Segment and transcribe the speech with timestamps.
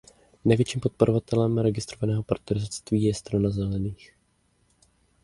[0.45, 4.13] Největším podporovatelem registrovaného partnerství je Strana zelených.